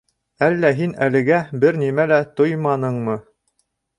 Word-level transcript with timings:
Әллә 0.45 0.71
һин 0.79 0.95
әлегә 1.07 1.41
бер 1.65 1.77
нимә 1.83 2.07
лә 2.13 2.19
тойманыңмы? 2.39 3.21